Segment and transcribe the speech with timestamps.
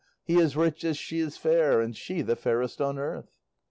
[0.23, 3.35] he as rich as she is fair; and she the fairest on earth!"